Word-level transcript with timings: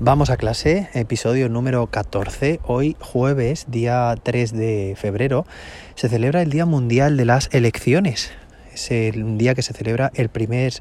Vamos 0.00 0.30
a 0.30 0.36
clase, 0.36 0.88
episodio 0.94 1.48
número 1.48 1.88
14. 1.88 2.60
Hoy 2.62 2.94
jueves, 3.00 3.66
día 3.68 4.14
3 4.22 4.52
de 4.52 4.94
febrero, 4.96 5.44
se 5.96 6.08
celebra 6.08 6.40
el 6.40 6.50
Día 6.50 6.66
Mundial 6.66 7.16
de 7.16 7.24
las 7.24 7.48
Elecciones. 7.52 8.30
Es 8.72 8.92
el 8.92 9.38
día 9.38 9.56
que 9.56 9.62
se 9.62 9.72
celebra 9.72 10.12
el 10.14 10.28
primer, 10.28 10.72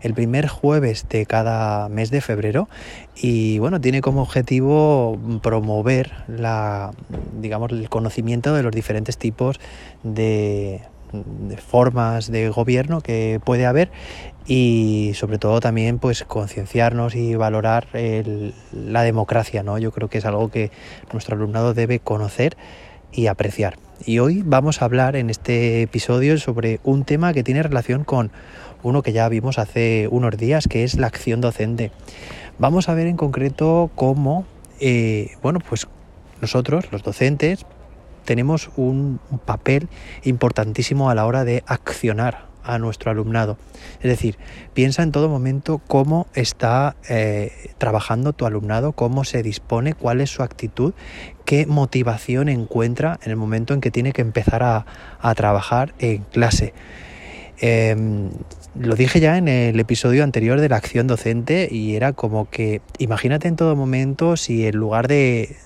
el 0.00 0.14
primer 0.14 0.48
jueves 0.48 1.04
de 1.10 1.26
cada 1.26 1.90
mes 1.90 2.10
de 2.10 2.22
febrero 2.22 2.70
y 3.14 3.58
bueno, 3.58 3.78
tiene 3.78 4.00
como 4.00 4.22
objetivo 4.22 5.20
promover 5.42 6.10
la, 6.26 6.92
digamos, 7.42 7.72
el 7.72 7.90
conocimiento 7.90 8.54
de 8.54 8.62
los 8.62 8.72
diferentes 8.72 9.18
tipos 9.18 9.60
de, 10.02 10.80
formas 11.66 12.30
de 12.30 12.48
gobierno 12.48 13.00
que 13.00 13.40
puede 13.44 13.66
haber 13.66 13.90
y 14.46 15.12
sobre 15.14 15.38
todo 15.38 15.60
también 15.60 15.98
pues 15.98 16.24
concienciarnos 16.24 17.14
y 17.14 17.34
valorar 17.34 17.88
la 18.72 19.02
democracia, 19.02 19.62
¿no? 19.62 19.78
Yo 19.78 19.92
creo 19.92 20.08
que 20.08 20.18
es 20.18 20.24
algo 20.24 20.50
que 20.50 20.70
nuestro 21.12 21.36
alumnado 21.36 21.74
debe 21.74 22.00
conocer 22.00 22.56
y 23.12 23.26
apreciar. 23.26 23.78
Y 24.04 24.18
hoy 24.18 24.42
vamos 24.44 24.82
a 24.82 24.86
hablar 24.86 25.16
en 25.16 25.30
este 25.30 25.82
episodio 25.82 26.38
sobre 26.38 26.80
un 26.82 27.04
tema 27.04 27.32
que 27.32 27.44
tiene 27.44 27.62
relación 27.62 28.04
con 28.04 28.32
uno 28.82 29.02
que 29.02 29.12
ya 29.12 29.28
vimos 29.28 29.58
hace 29.58 30.08
unos 30.10 30.36
días, 30.36 30.66
que 30.66 30.82
es 30.82 30.96
la 30.96 31.06
acción 31.06 31.40
docente. 31.40 31.92
Vamos 32.58 32.88
a 32.88 32.94
ver 32.94 33.06
en 33.06 33.16
concreto 33.16 33.90
cómo, 33.94 34.44
eh, 34.80 35.32
bueno, 35.42 35.60
pues 35.60 35.86
nosotros, 36.40 36.90
los 36.90 37.04
docentes, 37.04 37.64
tenemos 38.24 38.70
un 38.76 39.20
papel 39.44 39.88
importantísimo 40.24 41.10
a 41.10 41.14
la 41.14 41.26
hora 41.26 41.44
de 41.44 41.62
accionar 41.66 42.52
a 42.64 42.78
nuestro 42.78 43.10
alumnado. 43.10 43.56
Es 44.00 44.10
decir, 44.10 44.38
piensa 44.74 45.02
en 45.02 45.12
todo 45.12 45.28
momento 45.28 45.80
cómo 45.86 46.26
está 46.34 46.96
eh, 47.08 47.52
trabajando 47.78 48.32
tu 48.32 48.46
alumnado, 48.46 48.92
cómo 48.92 49.24
se 49.24 49.42
dispone, 49.42 49.94
cuál 49.94 50.20
es 50.20 50.30
su 50.30 50.42
actitud, 50.42 50.94
qué 51.44 51.66
motivación 51.66 52.48
encuentra 52.48 53.18
en 53.22 53.30
el 53.30 53.36
momento 53.36 53.74
en 53.74 53.80
que 53.80 53.90
tiene 53.90 54.12
que 54.12 54.22
empezar 54.22 54.62
a, 54.62 54.84
trabajar 55.34 55.94
en 55.98 56.22
clase. 56.24 56.72
Eh, 57.60 57.96
lo 58.74 58.96
dije 58.96 59.20
ya 59.20 59.36
en 59.36 59.48
el 59.48 59.78
episodio 59.78 60.24
anterior 60.24 60.60
de 60.60 60.68
la 60.68 60.76
acción 60.76 61.06
docente 61.06 61.68
y 61.70 61.94
era 61.94 62.12
como 62.12 62.48
que 62.48 62.80
imagínate 62.98 63.48
en 63.48 63.56
todo 63.56 63.76
momento 63.76 64.36
si 64.36 64.66
en 64.66 64.76
lugar 64.76 65.08
de, 65.08 65.56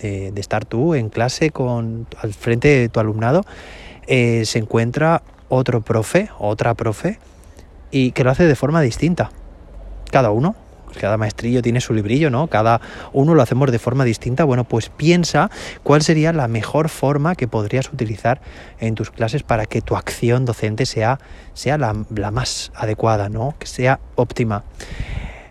de, 0.00 0.32
estar 0.36 0.64
tú 0.64 0.94
en 0.94 1.08
clase 1.08 1.50
con 1.50 2.06
al 2.20 2.34
frente 2.34 2.68
de 2.68 2.88
tu 2.88 3.00
alumnado 3.00 3.44
eh, 4.06 4.42
se 4.44 4.58
encuentra 4.58 5.22
otro 5.48 5.80
profe, 5.80 6.28
otra 6.38 6.74
profe, 6.74 7.18
y 7.90 8.12
que 8.12 8.24
lo 8.24 8.30
hace 8.30 8.44
de 8.46 8.56
forma 8.56 8.80
distinta. 8.80 9.30
Cada 10.10 10.30
uno, 10.30 10.54
cada 11.00 11.16
maestrillo 11.16 11.62
tiene 11.62 11.80
su 11.80 11.94
librillo, 11.94 12.30
¿no? 12.30 12.48
Cada 12.48 12.80
uno 13.12 13.34
lo 13.34 13.42
hacemos 13.42 13.70
de 13.70 13.78
forma 13.78 14.04
distinta. 14.04 14.44
Bueno, 14.44 14.64
pues 14.64 14.88
piensa 14.88 15.50
cuál 15.82 16.02
sería 16.02 16.32
la 16.32 16.48
mejor 16.48 16.88
forma 16.88 17.34
que 17.34 17.48
podrías 17.48 17.92
utilizar 17.92 18.40
en 18.78 18.94
tus 18.94 19.10
clases 19.10 19.42
para 19.42 19.66
que 19.66 19.80
tu 19.80 19.96
acción 19.96 20.44
docente 20.44 20.86
sea, 20.86 21.18
sea 21.54 21.78
la, 21.78 21.94
la 22.14 22.30
más 22.30 22.72
adecuada, 22.74 23.28
¿no? 23.28 23.54
Que 23.58 23.66
sea 23.66 24.00
óptima. 24.16 24.64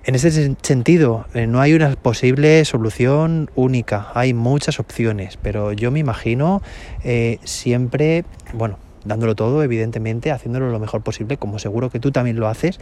En 0.06 0.16
ese 0.16 0.54
sentido, 0.62 1.26
eh, 1.34 1.48
no 1.48 1.62
hay 1.62 1.74
una 1.74 1.96
posible 1.96 2.66
solución 2.66 3.50
única, 3.56 4.12
hay 4.14 4.34
muchas 4.34 4.82
opciones, 4.82 5.38
pero 5.42 5.72
yo 5.72 5.92
me 5.92 6.00
imagino 6.00 6.62
eh, 7.06 7.40
siempre, 7.46 8.26
bueno, 8.54 8.80
dándolo 9.06 9.34
todo, 9.34 9.64
evidentemente, 9.64 10.32
haciéndolo 10.32 10.70
lo 10.72 10.80
mejor 10.80 11.04
posible, 11.04 11.38
como 11.38 11.58
seguro 11.58 11.90
que 11.90 12.02
tú 12.02 12.12
también 12.12 12.38
lo 12.38 12.50
haces. 12.50 12.82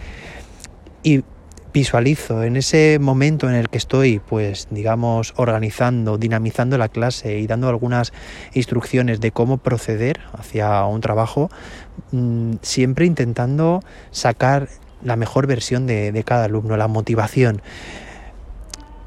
Y 1.03 1.23
visualizo 1.73 2.43
en 2.43 2.57
ese 2.57 2.97
momento 2.99 3.47
en 3.47 3.55
el 3.55 3.69
que 3.69 3.77
estoy, 3.77 4.17
pues 4.17 4.67
digamos, 4.71 5.35
organizando, 5.37 6.17
dinamizando 6.17 6.79
la 6.79 6.89
clase 6.89 7.37
y 7.37 7.45
dando 7.45 7.69
algunas 7.69 8.13
instrucciones 8.53 9.21
de 9.21 9.31
cómo 9.31 9.57
proceder 9.57 10.21
hacia 10.33 10.83
un 10.85 11.01
trabajo, 11.01 11.51
mmm, 12.11 12.53
siempre 12.63 13.05
intentando 13.05 13.81
sacar 14.09 14.69
la 15.03 15.15
mejor 15.15 15.47
versión 15.47 15.87
de, 15.87 16.11
de 16.11 16.23
cada 16.23 16.45
alumno, 16.45 16.77
la 16.77 16.87
motivación 16.87 17.61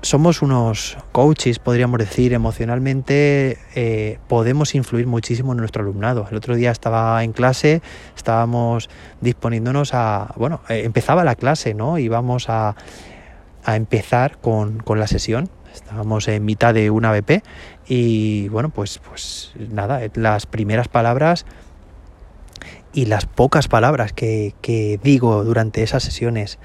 somos 0.04 0.42
unos 0.42 0.98
coaches, 1.12 1.58
podríamos 1.58 1.98
decir, 1.98 2.34
emocionalmente 2.34 3.58
eh, 3.74 4.18
podemos 4.28 4.74
influir 4.74 5.06
muchísimo 5.06 5.52
en 5.52 5.58
nuestro 5.58 5.82
alumnado. 5.82 6.26
El 6.30 6.36
otro 6.36 6.54
día 6.56 6.70
estaba 6.70 7.24
en 7.24 7.32
clase, 7.32 7.80
estábamos 8.14 8.90
disponiéndonos 9.22 9.94
a, 9.94 10.34
bueno, 10.36 10.60
eh, 10.68 10.82
empezaba 10.84 11.24
la 11.24 11.34
clase, 11.34 11.72
¿no? 11.72 11.98
Íbamos 11.98 12.50
a, 12.50 12.76
a 13.64 13.76
empezar 13.76 14.38
con, 14.38 14.78
con, 14.78 15.00
la 15.00 15.06
sesión. 15.06 15.48
Estábamos 15.72 16.28
en 16.28 16.44
mitad 16.44 16.74
de 16.74 16.90
una 16.90 17.10
BP 17.10 17.42
y 17.88 18.48
bueno, 18.48 18.68
pues, 18.68 19.00
pues 19.08 19.54
nada, 19.56 20.00
las 20.14 20.46
primeras 20.46 20.88
palabras 20.88 21.46
y 22.94 23.06
las 23.06 23.26
pocas 23.26 23.68
palabras 23.68 24.12
que, 24.12 24.54
digo 25.02 25.44
durante 25.44 25.82
esas 25.82 26.02
sesiones 26.02 26.58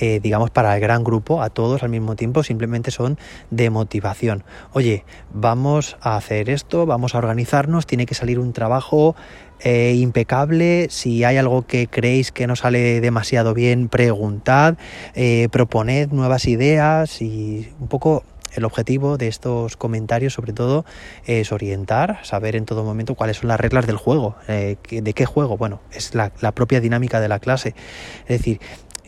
eh, 0.00 0.20
digamos, 0.22 0.50
para 0.50 0.76
el 0.76 0.80
gran 0.80 1.02
grupo, 1.02 1.42
a 1.42 1.50
todos 1.50 1.82
al 1.82 1.88
mismo 1.88 2.14
tiempo, 2.14 2.44
simplemente 2.44 2.92
son 2.92 3.18
de 3.50 3.68
motivación. 3.68 4.44
Oye, 4.72 5.04
vamos 5.32 5.96
a 6.00 6.16
hacer 6.16 6.50
esto, 6.50 6.86
vamos 6.86 7.14
a 7.14 7.18
organizarnos, 7.18 7.84
tiene 7.84 8.06
que 8.06 8.14
salir 8.14 8.38
un 8.38 8.52
trabajo 8.52 9.16
eh, 9.60 9.94
impecable. 9.96 10.86
Si 10.90 11.24
hay 11.24 11.36
algo 11.36 11.62
que 11.62 11.88
creéis 11.88 12.30
que 12.30 12.46
no 12.46 12.54
sale 12.54 13.00
demasiado 13.00 13.54
bien, 13.54 13.88
preguntad, 13.88 14.76
eh, 15.14 15.48
proponed 15.50 16.10
nuevas 16.12 16.46
ideas 16.46 17.20
y 17.20 17.72
un 17.80 17.88
poco 17.88 18.22
el 18.54 18.64
objetivo 18.64 19.18
de 19.18 19.28
estos 19.28 19.76
comentarios, 19.76 20.32
sobre 20.34 20.52
todo, 20.52 20.84
es 21.26 21.52
orientar, 21.52 22.20
saber 22.22 22.56
en 22.56 22.64
todo 22.64 22.84
momento 22.84 23.14
cuáles 23.14 23.38
son 23.38 23.48
las 23.48 23.60
reglas 23.60 23.86
del 23.86 23.96
juego. 23.96 24.36
Eh, 24.48 24.76
¿De 24.90 25.12
qué 25.12 25.26
juego? 25.26 25.56
Bueno, 25.56 25.80
es 25.92 26.14
la, 26.14 26.30
propia 26.52 26.80
dinámica 26.80 27.20
de 27.20 27.28
la 27.28 27.38
clase. 27.38 27.74
Es 28.22 28.38
decir, 28.38 28.60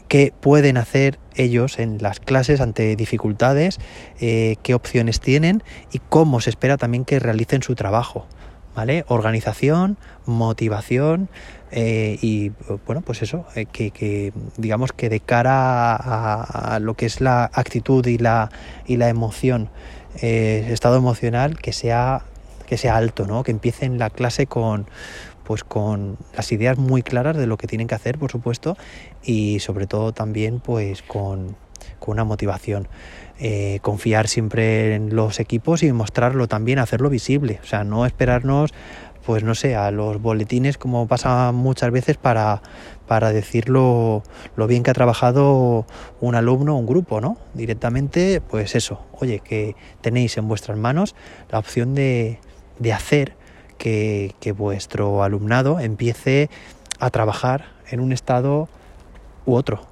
qué 0.08 0.32
pueden 0.38 0.76
hacer 0.76 1.18
ellos 1.34 1.78
en 1.78 1.98
las 2.00 2.20
clases 2.20 2.60
ante 2.60 2.96
dificultades, 2.96 3.78
eh, 4.20 4.56
qué 4.62 4.74
opciones 4.74 5.20
tienen 5.20 5.62
y 5.92 6.00
cómo 6.08 6.40
se 6.40 6.50
espera 6.50 6.76
también 6.76 7.04
que 7.04 7.18
realicen 7.18 7.62
su 7.62 7.74
trabajo. 7.74 8.26
¿Vale? 8.74 9.04
Organización, 9.08 9.96
motivación 10.26 11.28
eh, 11.72 12.18
y 12.20 12.50
bueno, 12.86 13.00
pues 13.02 13.22
eso, 13.22 13.46
eh, 13.54 13.66
que, 13.66 13.90
que, 13.90 14.32
digamos 14.56 14.92
que 14.92 15.08
de 15.08 15.20
cara 15.20 15.94
a, 15.94 16.78
lo 16.80 16.94
que 16.94 17.06
es 17.06 17.20
la 17.20 17.44
actitud 17.52 18.04
y 18.06 18.18
la, 18.18 18.50
y 18.86 18.96
la 18.96 19.08
emoción, 19.08 19.70
eh, 20.20 20.68
estado 20.70 20.96
emocional, 20.96 21.58
que 21.58 21.72
sea, 21.72 22.22
que 22.66 22.76
sea 22.76 22.96
alto, 22.96 23.26
¿no? 23.26 23.44
Que 23.44 23.52
empiecen 23.52 23.98
la 23.98 24.10
clase 24.10 24.46
con, 24.46 24.86
pues 25.44 25.62
con 25.62 26.16
las 26.34 26.50
ideas 26.50 26.76
muy 26.76 27.02
claras 27.02 27.36
de 27.36 27.46
lo 27.46 27.56
que 27.56 27.68
tienen 27.68 27.86
que 27.86 27.94
hacer, 27.94 28.18
por 28.18 28.32
supuesto, 28.32 28.76
y 29.22 29.60
sobre 29.60 29.86
todo 29.86 30.12
también 30.12 30.60
pues 30.60 31.02
con, 31.02 31.56
con 32.00 32.14
una 32.14 32.24
motivación. 32.24 32.88
Eh, 33.38 33.78
confiar 33.80 34.28
siempre 34.28 34.94
en 34.94 35.14
los 35.14 35.40
equipos 35.40 35.82
y 35.82 35.92
mostrarlo 35.92 36.48
también, 36.48 36.78
hacerlo 36.78 37.08
visible. 37.08 37.60
O 37.62 37.66
sea, 37.66 37.84
no 37.84 38.04
esperarnos, 38.04 38.74
pues 39.24 39.44
no 39.44 39.54
sé, 39.54 39.76
a 39.76 39.90
los 39.90 40.20
boletines 40.20 40.76
como 40.76 41.06
pasa 41.06 41.52
muchas 41.52 41.90
veces 41.90 42.16
para, 42.16 42.62
para 43.06 43.32
decirlo 43.32 44.22
lo 44.56 44.66
bien 44.66 44.82
que 44.82 44.90
ha 44.90 44.94
trabajado 44.94 45.86
un 46.20 46.34
alumno 46.34 46.74
o 46.74 46.78
un 46.78 46.86
grupo, 46.86 47.20
¿no? 47.20 47.38
Directamente, 47.54 48.40
pues 48.40 48.74
eso, 48.74 49.06
oye, 49.12 49.40
que 49.40 49.76
tenéis 50.00 50.36
en 50.36 50.48
vuestras 50.48 50.76
manos 50.76 51.14
la 51.50 51.58
opción 51.58 51.94
de, 51.94 52.40
de 52.78 52.92
hacer 52.92 53.36
que, 53.78 54.34
que 54.40 54.52
vuestro 54.52 55.22
alumnado 55.22 55.80
empiece 55.80 56.50
a 56.98 57.10
trabajar 57.10 57.66
en 57.88 58.00
un 58.00 58.12
estado 58.12 58.68
u 59.46 59.54
otro, 59.54 59.86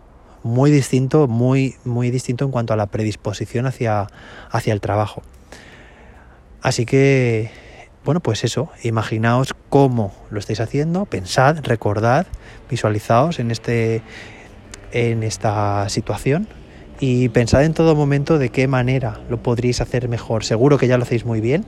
muy 0.49 0.71
distinto, 0.71 1.29
muy, 1.29 1.77
muy 1.85 2.11
distinto 2.11 2.45
en 2.45 2.51
cuanto 2.51 2.73
a 2.73 2.77
la 2.77 2.87
predisposición 2.87 3.67
hacia, 3.67 4.09
hacia 4.51 4.73
el 4.73 4.81
trabajo. 4.81 5.23
Así 6.63 6.87
que, 6.87 7.51
bueno, 8.05 8.21
pues 8.21 8.43
eso, 8.45 8.71
imaginaos 8.83 9.55
cómo 9.69 10.13
lo 10.31 10.41
estáis 10.41 10.61
haciendo, 10.61 11.05
pensad, 11.05 11.59
recordad, 11.63 12.27
visualizaos 12.71 13.39
en, 13.39 13.51
este, 13.51 14.03
en 14.93 15.23
esta 15.23 15.89
situación 15.89 16.49
y 16.99 17.29
pensad 17.29 17.65
en 17.65 17.75
todo 17.75 17.95
momento 17.95 18.39
de 18.39 18.49
qué 18.49 18.67
manera 18.67 19.21
lo 19.29 19.43
podríais 19.43 19.81
hacer 19.81 20.09
mejor. 20.09 20.45
Seguro 20.45 20.79
que 20.79 20.89
ya 20.89 20.97
lo 20.97 21.05
hacéis 21.05 21.25
muy 21.25 21.41
bien, 21.41 21.65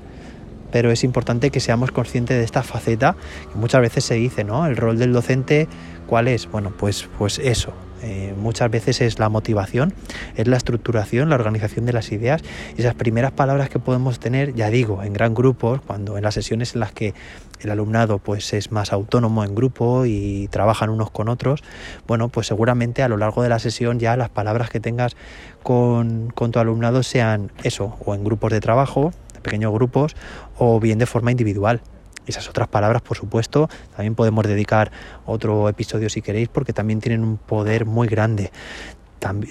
pero 0.72 0.90
es 0.90 1.04
importante 1.04 1.50
que 1.50 1.60
seamos 1.60 1.92
conscientes 1.92 2.38
de 2.38 2.44
esta 2.44 2.62
faceta 2.62 3.14
que 3.52 3.58
muchas 3.58 3.82
veces 3.82 4.04
se 4.04 4.14
dice, 4.14 4.42
¿no? 4.42 4.66
El 4.66 4.76
rol 4.76 4.98
del 4.98 5.12
docente, 5.12 5.68
¿cuál 6.06 6.28
es? 6.28 6.50
Bueno, 6.50 6.72
pues, 6.76 7.08
pues 7.18 7.38
eso, 7.38 7.72
Eh, 8.02 8.34
muchas 8.36 8.70
veces 8.70 9.00
es 9.00 9.18
la 9.18 9.28
motivación, 9.28 9.92
es 10.36 10.46
la 10.48 10.56
estructuración, 10.56 11.28
la 11.28 11.34
organización 11.34 11.86
de 11.86 11.92
las 11.92 12.12
ideas. 12.12 12.42
Esas 12.76 12.94
primeras 12.94 13.32
palabras 13.32 13.68
que 13.68 13.78
podemos 13.78 14.18
tener, 14.18 14.54
ya 14.54 14.70
digo, 14.70 15.02
en 15.02 15.12
gran 15.12 15.34
grupos, 15.34 15.80
cuando 15.86 16.16
en 16.16 16.24
las 16.24 16.34
sesiones 16.34 16.74
en 16.74 16.80
las 16.80 16.92
que 16.92 17.14
el 17.60 17.70
alumnado 17.70 18.18
pues 18.18 18.52
es 18.54 18.72
más 18.72 18.92
autónomo 18.92 19.44
en 19.44 19.54
grupo 19.54 20.06
y 20.06 20.48
trabajan 20.48 20.88
unos 20.88 21.10
con 21.10 21.28
otros, 21.28 21.62
bueno, 22.06 22.28
pues 22.28 22.46
seguramente 22.46 23.02
a 23.02 23.08
lo 23.08 23.16
largo 23.16 23.42
de 23.42 23.50
la 23.50 23.58
sesión 23.58 23.98
ya 23.98 24.16
las 24.16 24.30
palabras 24.30 24.70
que 24.70 24.80
tengas 24.80 25.14
con, 25.62 26.30
con 26.30 26.52
tu 26.52 26.58
alumnado 26.58 27.02
sean 27.02 27.52
eso, 27.64 27.98
o 28.04 28.14
en 28.14 28.24
grupos 28.24 28.50
de 28.50 28.60
trabajo, 28.60 29.12
pequeños 29.42 29.72
grupos, 29.72 30.16
o 30.58 30.80
bien 30.80 30.98
de 30.98 31.06
forma 31.06 31.30
individual 31.30 31.82
esas 32.30 32.48
otras 32.48 32.68
palabras, 32.68 33.02
por 33.02 33.16
supuesto, 33.16 33.68
también 33.94 34.14
podemos 34.14 34.44
dedicar 34.44 34.90
otro 35.26 35.68
episodio 35.68 36.08
si 36.08 36.22
queréis, 36.22 36.48
porque 36.48 36.72
también 36.72 37.00
tienen 37.00 37.22
un 37.22 37.36
poder 37.36 37.86
muy 37.86 38.08
grande, 38.08 38.50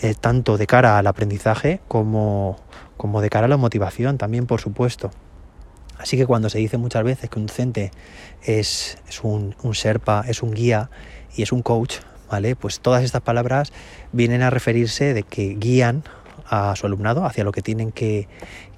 eh, 0.02 0.16
tanto 0.20 0.58
de 0.58 0.68
cara 0.68 0.98
al 0.98 1.08
aprendizaje 1.08 1.80
como, 1.88 2.58
como 2.98 3.22
de 3.22 3.30
cara 3.30 3.46
a 3.46 3.50
la 3.50 3.58
motivación, 3.58 4.18
también, 4.18 4.46
por 4.46 4.62
supuesto. 4.62 5.12
Así 6.00 6.16
que 6.16 6.26
cuando 6.26 6.50
se 6.50 6.60
dice 6.60 6.78
muchas 6.78 7.04
veces 7.04 7.30
que 7.30 7.38
un 7.38 7.46
docente 7.46 7.92
es, 8.42 8.98
es 9.08 9.24
un, 9.24 9.56
un 9.62 9.76
serpa, 9.76 10.24
es 10.28 10.42
un 10.42 10.54
guía 10.54 10.90
y 11.36 11.44
es 11.44 11.52
un 11.52 11.62
coach, 11.62 11.98
¿vale? 12.32 12.56
Pues 12.56 12.80
todas 12.80 13.04
estas 13.04 13.22
palabras 13.22 13.74
vienen 14.14 14.42
a 14.42 14.50
referirse 14.50 15.14
de 15.14 15.24
que 15.24 15.56
guían 15.56 16.04
a 16.50 16.76
su 16.78 16.88
alumnado 16.88 17.26
hacia 17.26 17.44
lo 17.44 17.52
que 17.52 17.62
tienen 17.62 17.92
que, 17.92 18.30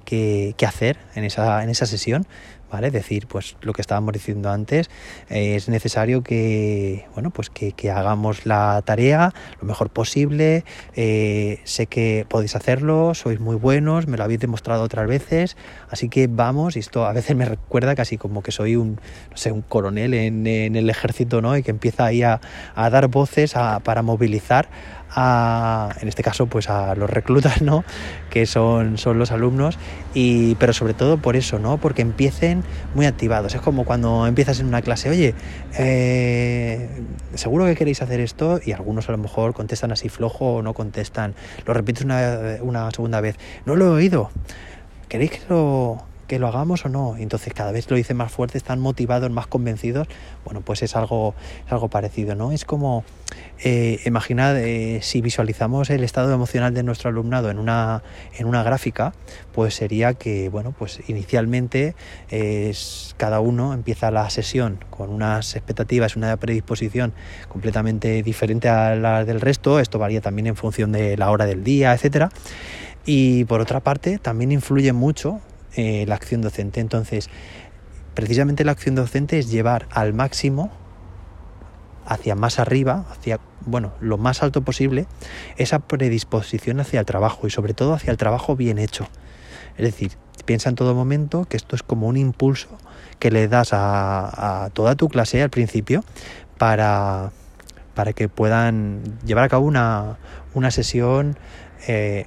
que, 0.04 0.56
que 0.58 0.66
hacer 0.66 0.98
en 1.16 1.24
esa, 1.24 1.64
en 1.64 1.70
esa 1.70 1.86
sesión, 1.86 2.26
¿vale? 2.72 2.88
Es 2.88 2.94
decir, 2.94 3.28
pues 3.28 3.58
lo 3.62 3.74
que 3.74 3.82
estábamos 3.82 4.14
diciendo 4.14 4.50
antes, 4.50 4.90
eh, 5.30 5.56
es 5.56 5.70
necesario 5.70 6.24
que, 6.24 7.06
bueno, 7.14 7.30
pues 7.32 7.50
que, 7.50 7.72
hagamos 7.92 8.46
la 8.46 8.82
tarea 8.86 9.34
lo 9.60 9.68
mejor 9.68 9.90
posible, 9.90 10.64
eh, 10.96 11.60
sé 11.66 11.88
que 11.88 12.26
podéis 12.30 12.56
hacerlo, 12.56 13.14
sois 13.14 13.40
muy 13.40 13.56
buenos, 13.56 14.08
me 14.08 14.18
lo 14.18 14.24
habéis 14.24 14.40
demostrado 14.40 14.84
otras 14.84 15.08
veces, 15.08 15.58
así 15.90 16.08
que 16.10 16.28
vamos, 16.28 16.78
y 16.78 16.80
esto 16.80 17.06
a 17.06 17.14
veces 17.14 17.36
me 17.36 17.46
recuerda 17.46 17.96
casi 17.96 18.18
como 18.18 18.42
que 18.42 18.52
soy 18.52 18.76
un, 18.76 19.00
no 19.30 19.38
sé, 19.38 19.52
un 19.52 19.62
coronel 19.62 20.14
en, 20.14 20.48
el 20.48 20.90
ejército, 20.90 21.42
¿no? 21.42 21.58
Y 21.58 21.64
que 21.64 21.72
empieza 21.72 22.06
ahí 22.06 22.24
a, 22.24 22.40
dar 22.76 23.08
voces 23.08 23.54
para 23.84 24.02
movilizar 24.02 24.70
a, 25.14 25.90
en 26.00 26.08
este 26.08 26.24
caso, 26.24 26.48
pues 26.48 26.70
a 26.70 26.96
los 26.96 27.10
reclutas, 27.10 27.62
¿no? 27.62 27.84
Que 28.30 28.46
son, 28.46 28.98
son 28.98 29.20
los 29.20 29.32
alumnos, 29.32 29.78
y, 30.14 30.56
pero 30.56 30.74
sobre 30.74 30.94
todo 30.94 31.18
por 31.18 31.36
eso, 31.36 31.60
¿no? 31.60 31.78
Porque 31.78 32.02
empiecen 32.02 32.61
muy 32.94 33.06
activados. 33.06 33.56
Es 33.56 33.62
como 33.62 33.86
cuando 33.86 34.28
empiezas 34.28 34.60
en 34.60 34.68
una 34.68 34.82
clase, 34.82 35.10
oye, 35.10 35.34
eh, 35.78 36.90
seguro 37.36 37.66
que 37.66 37.76
queréis 37.76 38.02
hacer 38.02 38.20
esto, 38.20 38.60
y 38.64 38.72
algunos 38.72 39.10
a 39.10 39.12
lo 39.12 39.18
mejor 39.18 39.54
contestan 39.54 39.92
así 39.92 40.10
flojo 40.10 40.56
o 40.56 40.62
no 40.62 40.74
contestan. 40.74 41.36
Lo 41.66 41.74
repites 41.74 42.04
una, 42.04 42.58
una 42.62 42.92
segunda 42.92 43.22
vez, 43.22 43.38
no 43.66 43.76
lo 43.76 43.88
he 43.88 43.90
oído. 43.90 44.32
¿Queréis 45.08 45.32
que 45.32 45.40
lo, 45.50 46.11
que 46.32 46.40
lo 46.40 46.48
hagamos 46.48 46.86
o 46.86 46.88
no. 46.88 47.18
Entonces 47.18 47.54
cada 47.54 47.74
vez 47.74 47.90
lo 47.90 47.98
dicen 47.98 48.16
más 48.16 48.32
fuerte, 48.32 48.58
están 48.58 48.80
motivados, 48.80 49.30
más 49.32 49.48
convencidos. 49.48 50.08
Bueno, 50.46 50.62
pues 50.62 50.82
es 50.82 50.96
algo, 50.96 51.36
algo 51.68 51.90
parecido, 51.90 52.36
¿no? 52.36 52.54
Es 52.54 52.64
como, 52.64 53.04
eh, 53.62 54.00
imaginad 54.06 54.58
eh, 54.58 55.00
si 55.02 55.20
visualizamos 55.20 55.90
el 55.90 56.06
estado 56.06 56.34
emocional 56.34 56.74
de 56.74 56.84
nuestro 56.84 57.10
alumnado 57.10 57.50
en 57.52 57.60
una, 57.60 58.02
en 58.38 58.48
una 58.48 58.64
gráfica, 58.64 59.14
pues 59.52 59.74
sería 59.74 60.14
que, 60.14 60.48
bueno, 60.48 60.74
pues 60.80 61.02
inicialmente 61.10 61.96
es, 62.30 63.14
cada 63.18 63.42
uno 63.42 63.74
empieza 63.74 64.10
la 64.10 64.30
sesión 64.30 64.80
con 64.90 65.10
unas 65.10 65.58
expectativas, 65.58 66.16
una 66.16 66.38
predisposición 66.38 67.12
completamente 67.50 68.24
diferente 68.24 68.70
a 68.70 68.96
la 68.96 69.26
del 69.26 69.42
resto. 69.42 69.82
Esto 69.82 70.00
varía 70.00 70.22
también 70.22 70.48
en 70.48 70.56
función 70.56 70.94
de 70.94 71.18
la 71.18 71.30
hora 71.30 71.46
del 71.46 71.66
día, 71.66 71.94
etcétera. 71.94 72.30
Y 73.06 73.44
por 73.46 73.60
otra 73.60 73.82
parte, 73.82 74.18
también 74.18 74.54
influye 74.54 74.94
mucho 74.94 75.42
eh, 75.76 76.06
la 76.08 76.16
acción 76.16 76.42
docente. 76.42 76.80
Entonces, 76.80 77.30
precisamente 78.14 78.64
la 78.64 78.74
acción 78.74 78.96
docente 78.96 79.40
es 79.40 79.50
llevar 79.50 79.88
al 79.92 80.14
máximo 80.14 80.72
hacia 82.06 82.36
más 82.36 82.60
arriba, 82.60 83.06
hacia 83.12 83.40
bueno, 83.66 83.94
lo 84.00 84.18
más 84.18 84.44
alto 84.44 84.62
posible, 84.62 85.06
esa 85.58 85.80
predisposición 85.80 86.80
hacia 86.80 87.00
el 87.00 87.06
trabajo 87.06 87.48
y 87.48 87.52
sobre 87.52 87.74
todo 87.74 87.94
hacia 87.94 88.12
el 88.12 88.18
trabajo 88.18 88.56
bien 88.56 88.80
hecho. 88.80 89.08
Es 89.78 89.86
decir, 89.86 90.12
piensa 90.46 90.70
en 90.70 90.76
todo 90.76 90.96
momento 90.96 91.46
que 91.46 91.58
esto 91.58 91.76
es 91.76 91.84
como 91.84 92.08
un 92.08 92.18
impulso 92.18 92.70
que 93.20 93.32
le 93.32 93.48
das 93.48 93.70
a, 93.72 94.70
toda 94.74 94.96
tu 94.96 95.08
clase 95.08 95.42
al 95.42 95.50
principio 95.50 96.04
para, 96.58 97.32
para 97.94 98.14
que 98.14 98.28
puedan 98.28 99.02
llevar 99.26 99.46
a 99.46 99.50
cabo 99.50 99.66
una, 99.66 100.18
una 100.54 100.72
sesión 100.72 101.38
eh, 101.88 102.26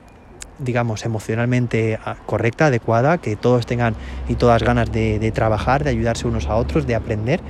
digamos, 0.59 1.05
emocionalmente 1.05 1.99
ah, 2.05 2.17
correcta, 2.27 2.67
adecuada, 2.67 3.19
que 3.19 3.37
todos 3.37 3.67
tengan 3.67 3.95
y 4.29 4.35
todas 4.35 4.62
ganas 4.62 4.93
de, 4.93 5.33
trabajar, 5.33 5.85
de 5.85 5.91
ayudarse 5.91 6.27
unos 6.27 6.47
a 6.47 6.56
otros, 6.56 6.87
de 6.87 6.95
aprender 6.95 7.41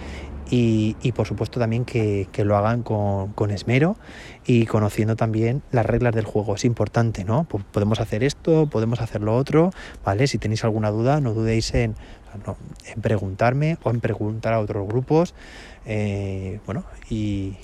y, 0.51 1.13
por 1.13 1.27
supuesto 1.27 1.59
también 1.59 1.85
que, 1.85 2.29
lo 2.39 2.57
hagan 2.57 2.83
con, 2.83 3.51
esmero 3.51 3.97
y 4.47 4.67
conociendo 4.67 5.17
también 5.17 5.63
las 5.73 5.85
reglas 5.85 6.15
del 6.15 6.25
juego. 6.25 6.55
Es 6.55 6.65
importante, 6.65 7.25
¿no? 7.25 7.45
Podemos 7.45 8.01
hacer 8.01 8.23
esto, 8.23 8.67
podemos 8.67 9.01
hacer 9.01 9.21
lo 9.21 9.37
otro, 9.37 9.71
¿vale? 10.05 10.27
Si 10.27 10.39
tenéis 10.39 10.63
alguna 10.63 10.91
duda, 10.91 11.21
no 11.21 11.35
dudéis 11.35 11.75
en, 11.75 11.97
en 12.87 13.01
preguntarme 13.01 13.79
o 13.83 13.91
en 13.91 14.01
preguntar 14.01 14.53
a 14.53 14.61
otros 14.61 14.87
grupos. 14.87 15.35
Eh, 15.87 16.61
bueno, 16.67 16.85
y, 17.11 17.57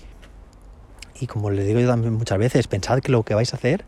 y 1.21 1.27
como 1.27 1.51
les 1.51 1.67
digo 1.67 1.81
yo 1.81 1.89
también 1.89 2.15
muchas 2.15 2.39
veces, 2.39 2.67
pensad 2.67 3.01
que 3.01 3.13
lo 3.13 3.23
que 3.23 3.35
vais 3.35 3.53
a 3.53 3.57
hacer 3.57 3.85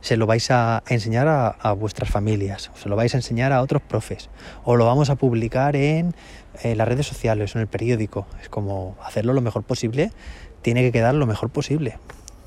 se 0.00 0.16
lo 0.16 0.26
vais 0.26 0.50
a 0.50 0.82
enseñar 0.88 1.28
a, 1.28 1.72
vuestras 1.72 2.10
familias, 2.10 2.70
se 2.74 2.88
lo 2.88 2.96
vais 2.96 3.14
a 3.14 3.18
enseñar 3.18 3.52
a 3.52 3.62
otros 3.62 3.82
profes, 3.82 4.30
o 4.64 4.76
lo 4.76 4.86
vamos 4.86 5.10
a 5.10 5.16
publicar 5.16 5.76
en, 5.76 6.14
las 6.62 6.88
redes 6.88 7.06
sociales 7.06 7.54
o 7.54 7.58
en 7.58 7.62
el 7.62 7.68
periódico. 7.68 8.26
Es 8.42 8.48
como 8.48 8.96
hacerlo 9.04 9.32
lo 9.32 9.40
mejor 9.40 9.62
posible, 9.62 10.10
tiene 10.62 10.82
que 10.82 10.92
quedar 10.92 11.14
lo 11.14 11.26
mejor 11.26 11.50
posible, 11.50 11.98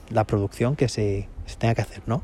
la 0.10 0.26
producción 0.26 0.76
que 0.76 0.90
se, 0.90 1.28
tenga 1.58 1.76
que 1.76 1.82
hacer, 1.82 2.02
¿no? 2.06 2.24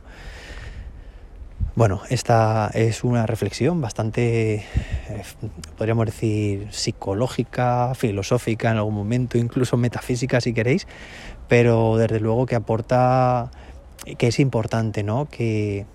Bueno, 1.76 2.02
esta 2.10 2.72
es 2.74 3.04
una 3.04 3.28
reflexión 3.28 3.82
bastante, 3.82 4.56
eh, 4.56 5.24
podríamos 5.78 6.08
decir, 6.08 6.68
psicológica, 6.72 7.94
filosófica 7.94 8.72
en 8.72 8.78
algún 8.78 8.96
momento, 8.96 9.38
incluso 9.38 9.78
metafísica 9.78 10.42
si 10.42 10.54
queréis, 10.54 10.88
pero 11.48 11.98
desde 11.98 12.20
luego 12.20 12.48
que 12.48 12.56
aporta 12.56 13.52
que 14.18 14.28
es 14.28 14.40
importante 14.40 15.04
¿no? 15.04 15.28
que, 15.30 15.86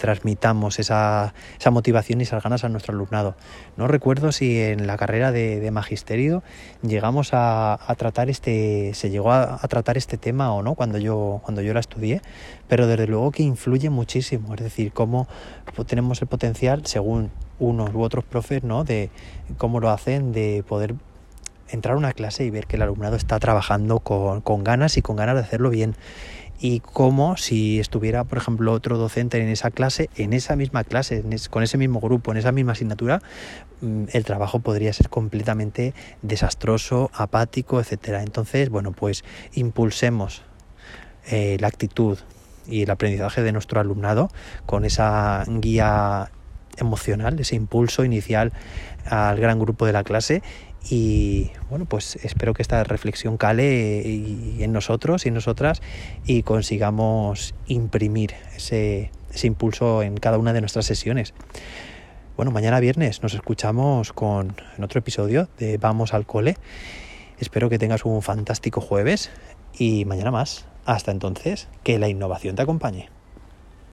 transmitamos 0.00 0.80
esa, 0.80 1.32
esa, 1.60 1.70
motivación 1.70 2.18
y 2.18 2.24
esas 2.24 2.42
ganas 2.42 2.64
a 2.64 2.68
nuestro 2.68 2.92
alumnado. 2.92 3.36
No 3.76 3.86
recuerdo 3.86 4.32
si 4.32 4.60
en 4.60 4.88
la 4.88 4.96
carrera 4.96 5.30
de, 5.30 5.70
magisterio 5.70 6.42
llegamos 6.82 7.28
a, 7.32 7.78
tratar 7.96 8.28
este, 8.28 8.94
se 8.94 9.10
llegó 9.10 9.30
a, 9.30 9.58
tratar 9.68 9.96
este 9.96 10.16
tema 10.16 10.52
o 10.52 10.64
no 10.64 10.74
cuando 10.74 10.98
yo, 10.98 11.40
cuando 11.44 11.62
yo 11.62 11.72
la 11.72 11.78
estudié, 11.78 12.20
pero 12.66 12.88
desde 12.88 13.06
luego 13.06 13.30
que 13.30 13.44
influye 13.44 13.88
muchísimo, 13.88 14.54
es 14.54 14.60
decir, 14.60 14.90
cómo 14.92 15.28
tenemos 15.86 16.20
el 16.20 16.26
potencial, 16.26 16.84
según 16.84 17.30
unos 17.60 17.94
u 17.94 18.02
otros 18.02 18.24
profes, 18.24 18.64
¿no? 18.64 18.82
de 18.82 19.10
cómo 19.56 19.78
lo 19.78 19.90
hacen, 19.90 20.32
de 20.32 20.64
poder 20.66 20.96
entrar 21.68 21.94
a 21.94 21.98
una 21.98 22.12
clase 22.12 22.44
y 22.44 22.50
ver 22.50 22.66
que 22.66 22.76
el 22.76 22.82
alumnado 22.82 23.16
está 23.16 23.38
trabajando 23.38 24.00
con, 24.00 24.40
con 24.40 24.64
ganas 24.64 24.96
y 24.96 25.02
con 25.02 25.16
ganas 25.16 25.34
de 25.36 25.42
hacerlo 25.42 25.70
bien 25.70 25.96
y 26.60 26.80
como 26.80 27.36
si 27.36 27.78
estuviera, 27.78 28.24
por 28.24 28.38
ejemplo, 28.38 28.72
otro 28.72 28.96
docente 28.96 29.40
en 29.40 29.48
esa 29.48 29.70
clase, 29.70 30.08
en 30.16 30.32
esa 30.32 30.56
misma 30.56 30.84
clase, 30.84 31.22
con 31.50 31.62
ese 31.62 31.78
mismo 31.78 32.00
grupo, 32.00 32.32
en 32.32 32.38
esa 32.38 32.52
misma 32.52 32.72
asignatura, 32.72 33.20
mm, 33.80 34.04
el 34.12 34.24
trabajo 34.24 34.60
podría 34.60 34.92
ser 34.92 35.08
completamente 35.08 35.94
desastroso, 36.22 37.10
apático, 37.14 37.80
etcétera. 37.80 38.22
Entonces, 38.22 38.70
bueno, 38.70 38.92
pues 38.92 39.24
impulsemos 39.54 40.42
eh, 41.28 41.56
la 41.60 41.68
actitud 41.68 42.18
y 42.66 42.82
el 42.82 42.90
aprendizaje 42.90 43.42
de 43.42 43.52
nuestro 43.52 43.80
alumnado 43.80 44.30
con 44.64 44.84
esa 44.84 45.44
guía 45.46 46.30
emocional, 46.78 47.38
ese 47.38 47.56
impulso 47.56 48.04
inicial 48.04 48.52
al 49.06 49.38
gran 49.40 49.58
grupo 49.58 49.86
de 49.86 49.92
la 49.92 50.04
clase 50.04 50.42
y 50.88 51.50
bueno, 51.68 51.84
pues 51.84 52.16
espero 52.22 52.54
que 52.54 52.62
esta 52.62 52.84
reflexión 52.84 53.36
cale 53.36 54.02
en 54.62 54.72
nosotros 54.72 55.24
y 55.24 55.28
en 55.28 55.34
nosotras 55.34 55.82
y 56.24 56.42
consigamos 56.42 57.54
imprimir 57.66 58.34
ese, 58.56 59.10
ese 59.32 59.46
impulso 59.46 60.02
en 60.02 60.16
cada 60.16 60.38
una 60.38 60.52
de 60.52 60.60
nuestras 60.60 60.86
sesiones. 60.86 61.34
Bueno, 62.36 62.50
mañana 62.50 62.80
viernes 62.80 63.22
nos 63.22 63.34
escuchamos 63.34 64.12
con 64.12 64.56
en 64.76 64.84
otro 64.84 64.98
episodio 64.98 65.48
de 65.58 65.78
Vamos 65.78 66.12
al 66.14 66.26
cole. 66.26 66.56
Espero 67.38 67.68
que 67.68 67.78
tengas 67.78 68.04
un 68.04 68.22
fantástico 68.22 68.80
jueves 68.80 69.30
y 69.78 70.04
mañana 70.04 70.30
más. 70.30 70.66
Hasta 70.84 71.10
entonces, 71.10 71.68
que 71.82 71.98
la 71.98 72.08
innovación 72.08 72.54
te 72.54 72.62
acompañe. 72.62 73.15